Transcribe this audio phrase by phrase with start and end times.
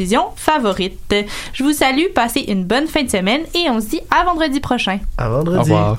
[0.00, 1.14] diffusion favorite.
[1.52, 4.60] Je vous salue, passez une bonne fin de semaine et on se dit à vendredi
[4.60, 4.98] prochain.
[5.18, 5.58] À vendredi.
[5.58, 5.98] Au revoir.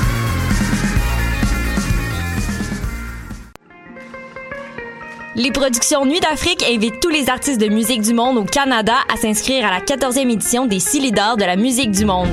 [5.41, 9.17] Les productions Nuit d'Afrique invitent tous les artistes de musique du monde au Canada à
[9.17, 12.27] s'inscrire à la 14e édition des Six leaders de la musique du monde.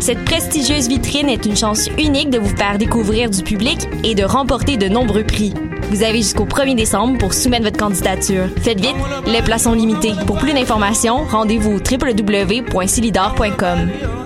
[0.00, 4.24] Cette prestigieuse vitrine est une chance unique de vous faire découvrir du public et de
[4.24, 5.54] remporter de nombreux prix.
[5.88, 8.50] Vous avez jusqu'au 1er décembre pour soumettre votre candidature.
[8.60, 10.12] Faites vite, les places sont limitées.
[10.26, 14.23] Pour plus d'informations, rendez-vous au www.silidor.com.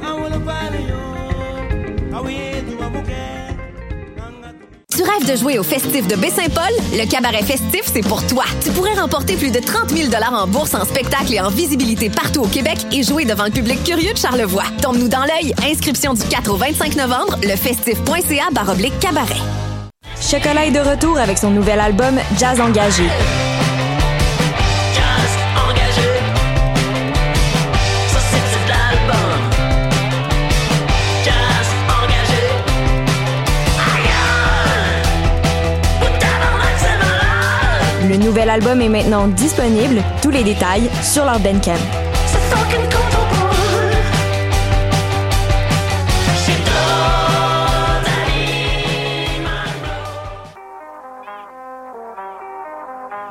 [5.26, 6.72] de jouer au festif de Baie-Saint-Paul?
[6.92, 8.44] Le cabaret festif, c'est pour toi.
[8.62, 12.42] Tu pourrais remporter plus de 30 000 en bourse, en spectacle et en visibilité partout
[12.42, 14.64] au Québec et jouer devant le public curieux de Charlevoix.
[14.82, 15.54] Tombe-nous dans l'œil.
[15.64, 19.40] Inscription du 4 au 25 novembre, lefestif.ca baroblique cabaret.
[20.20, 23.04] Chocolat est de retour avec son nouvel album Jazz Engagé.
[38.08, 41.74] Le nouvel album est maintenant disponible, tous les détails sur leur Bandcamp.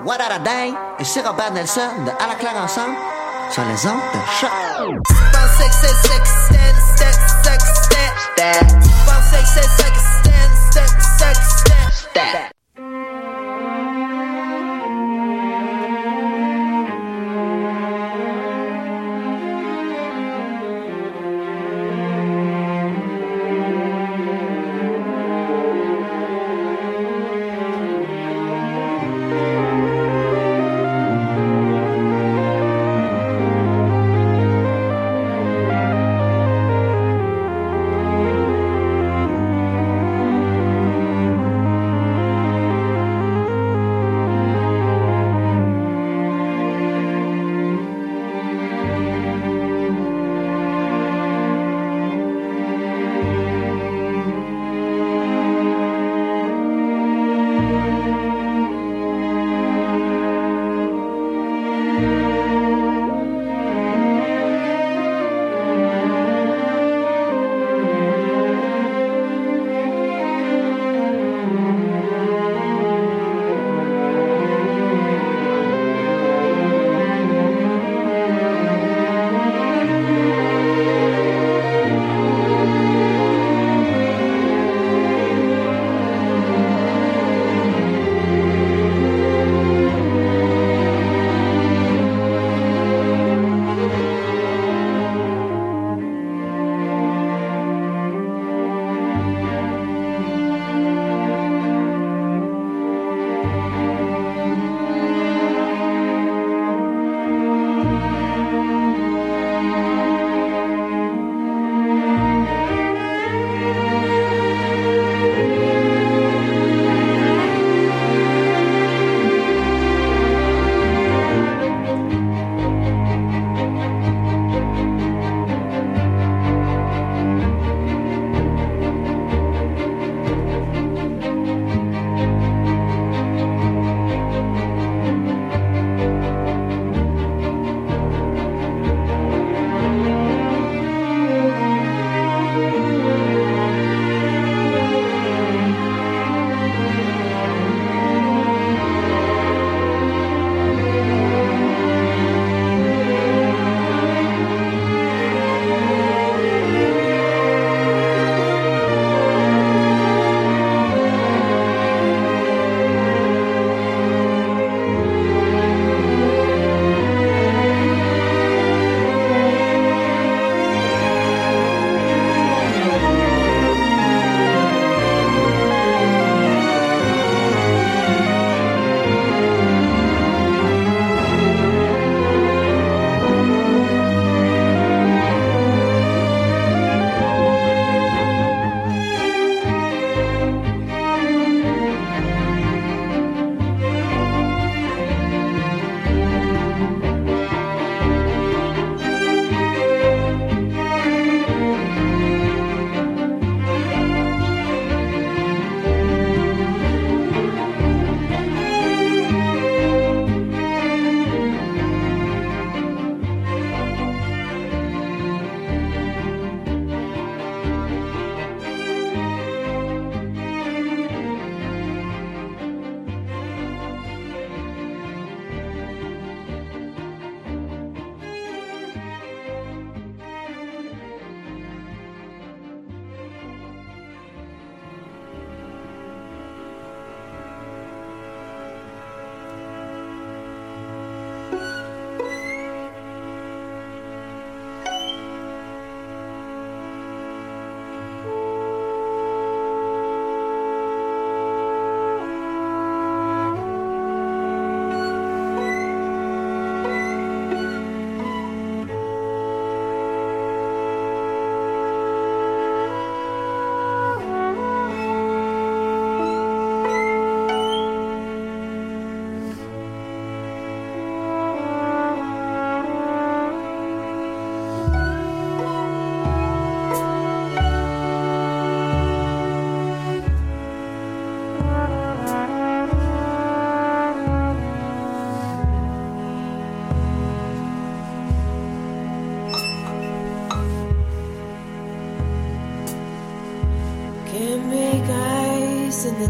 [0.05, 0.73] What a day!
[0.99, 2.95] Ici Robert Nelson de À la claire ensemble
[3.49, 4.51] sur les ondes de choc.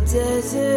[0.08, 0.77] Desert,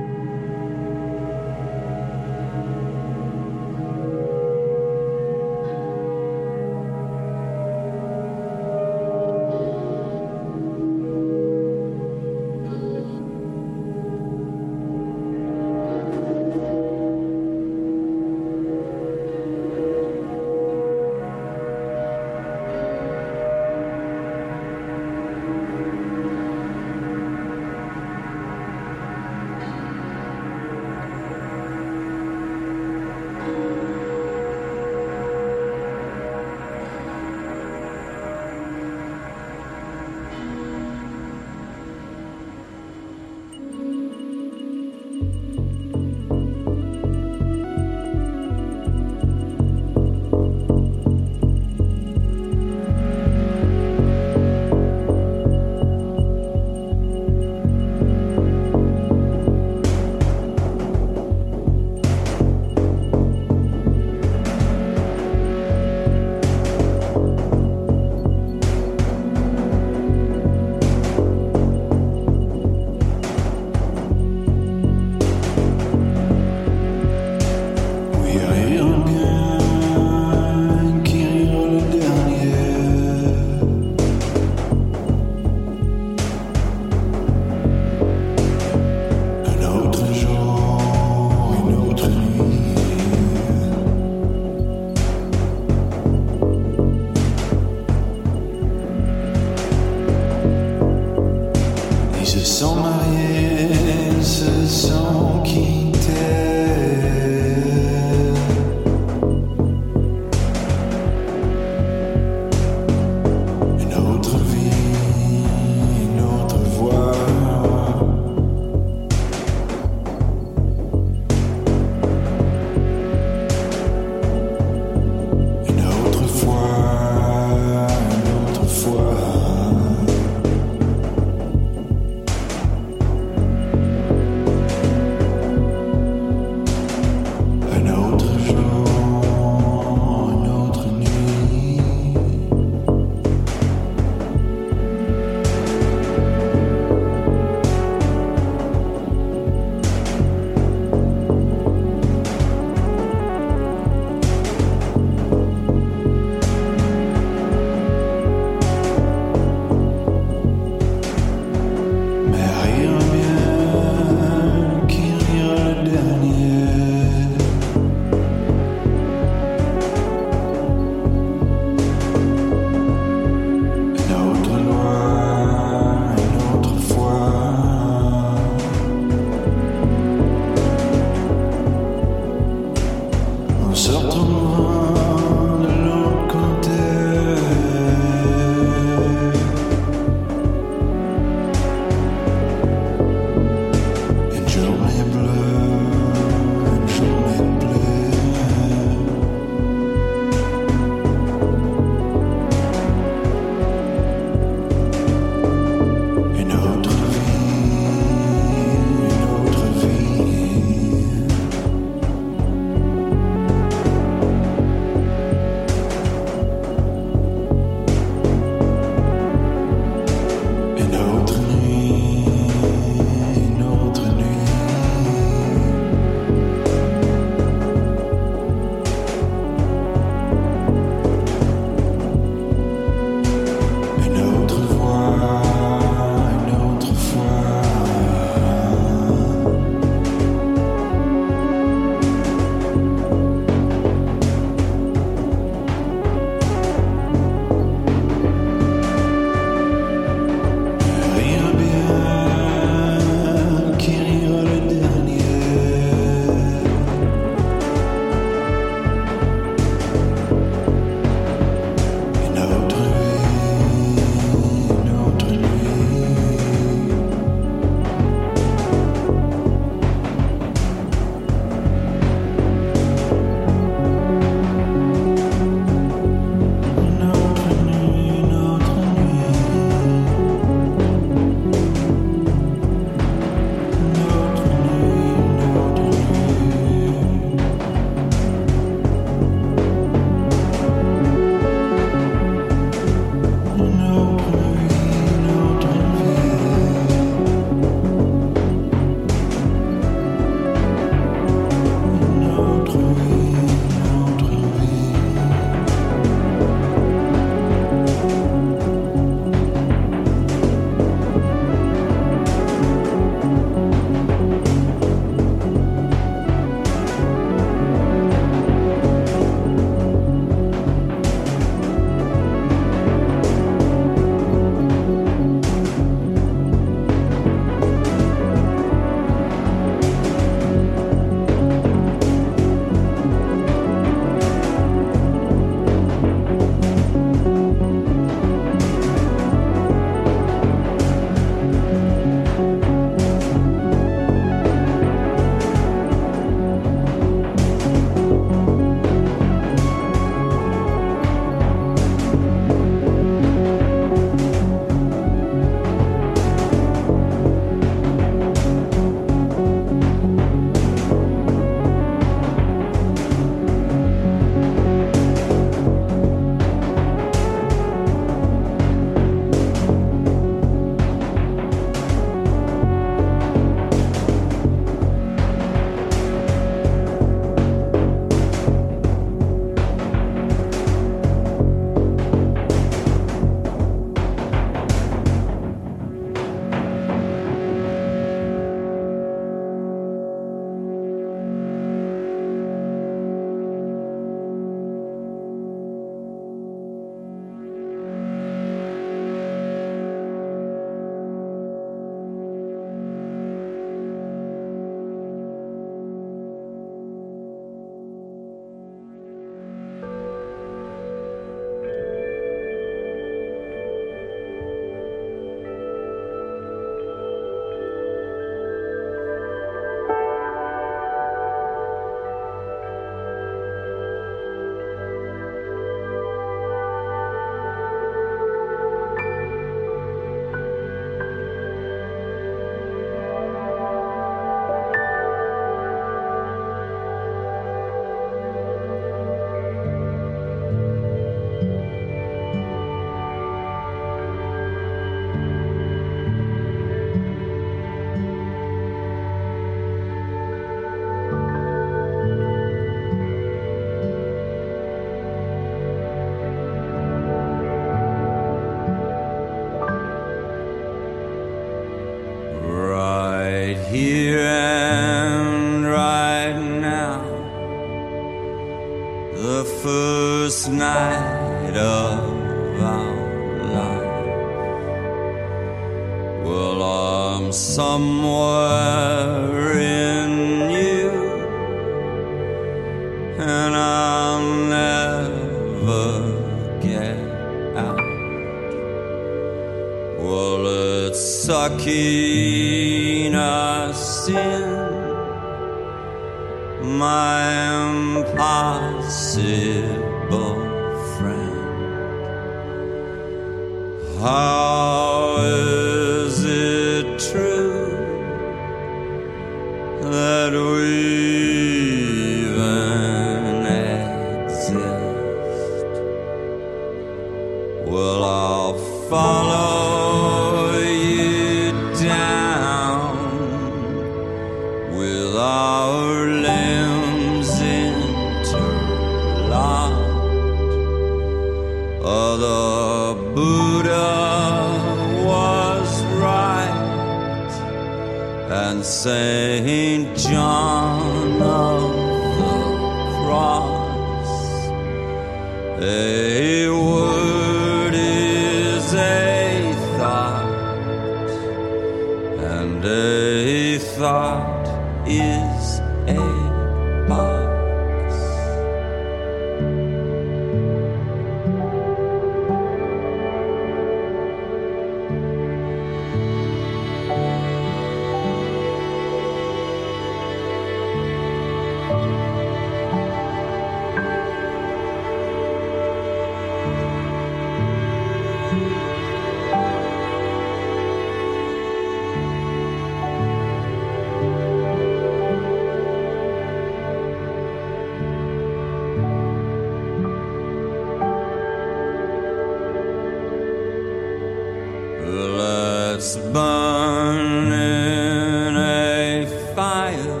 [594.88, 600.00] Let's burn in a fire.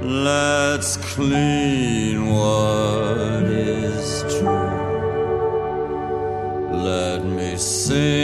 [0.00, 4.82] Let's clean what is true.
[6.72, 8.23] Let me sing.